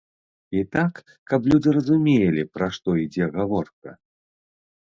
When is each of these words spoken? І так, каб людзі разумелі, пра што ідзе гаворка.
І 0.59 0.61
так, 0.75 0.93
каб 1.31 1.39
людзі 1.51 1.75
разумелі, 1.77 2.47
пра 2.57 2.71
што 2.81 2.89
ідзе 3.05 3.31
гаворка. 3.39 3.97